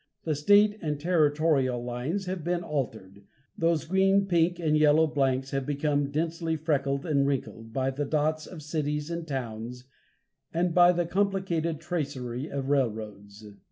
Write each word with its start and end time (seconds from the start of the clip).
The 0.23 0.33
state 0.33 0.79
and 0.81 0.99
territorial 0.99 1.79
lines 1.83 2.25
have 2.25 2.43
been 2.43 2.63
altered, 2.63 3.21
those 3.55 3.85
green, 3.85 4.25
pink, 4.25 4.57
and 4.57 4.75
yellow 4.75 5.05
blanks 5.05 5.51
have 5.51 5.63
become 5.67 6.09
densely 6.09 6.55
freckled 6.55 7.05
and 7.05 7.27
wrinkled, 7.27 7.71
by 7.71 7.91
the 7.91 8.05
dots 8.05 8.47
of 8.47 8.63
cities 8.63 9.11
and 9.11 9.27
towns, 9.27 9.83
and 10.51 10.73
by 10.73 10.91
the 10.91 11.05
complicated 11.05 11.79
tracery 11.79 12.49
of 12.49 12.67
railroads. 12.69 13.45